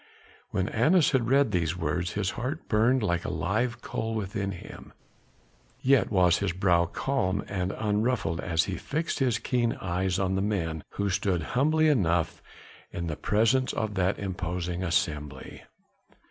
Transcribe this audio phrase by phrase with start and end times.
[0.49, 4.93] When Annas had read these words, his heart burned like a live coal within him.
[5.79, 10.41] Yet was his brow calm and unruffled as he fixed his keen eyes on the
[10.41, 12.41] men who stood humbly enough
[12.91, 15.61] in the presence of that imposing assembly.